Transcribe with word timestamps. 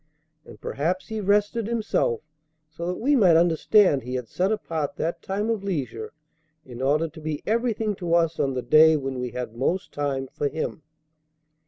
And 0.45 0.59
perhaps 0.59 1.09
He 1.09 1.21
rested 1.21 1.67
Himself 1.67 2.21
so 2.71 2.87
that 2.87 2.97
we 2.97 3.15
might 3.15 3.37
understand 3.37 4.01
He 4.01 4.15
had 4.15 4.27
set 4.27 4.51
apart 4.51 4.95
that 4.95 5.21
time 5.21 5.47
of 5.51 5.63
leisure 5.63 6.11
in 6.65 6.81
order 6.81 7.07
to 7.07 7.21
be 7.21 7.43
everything 7.45 7.93
to 7.97 8.15
us 8.15 8.39
on 8.39 8.55
the 8.55 8.63
day 8.63 8.97
when 8.97 9.19
we 9.19 9.29
had 9.29 9.55
most 9.55 9.91
time 9.93 10.25
for 10.33 10.47
Him. 10.49 10.81